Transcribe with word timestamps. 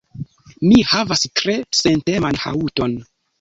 Mi 0.69 0.79
havas 0.91 1.21
tre 1.41 1.55
senteman 1.81 2.41
haŭton. 2.47 2.99